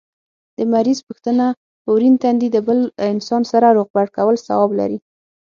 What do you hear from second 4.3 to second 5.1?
ثواب لري